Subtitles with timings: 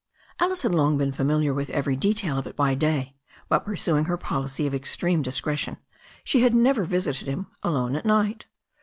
[0.39, 3.15] Alice had long been familiar with every detail of it by day,
[3.49, 5.77] but pursuing her policy of extreme discretion,
[6.23, 8.47] she had never visited him alone at night.